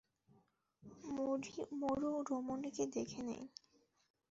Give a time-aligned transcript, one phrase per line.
[1.81, 3.43] মরু রমণীকে দেখে নেই।